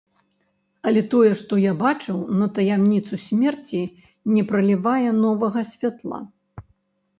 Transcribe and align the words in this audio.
Але 0.91 1.01
тое, 1.11 1.31
што 1.41 1.59
я 1.63 1.73
бачыў, 1.83 2.17
на 2.39 2.47
таямніцу 2.57 3.21
смерці 3.27 3.83
не 4.35 4.43
пралівае 4.55 5.09
новага 5.23 5.67
святла. 5.77 6.19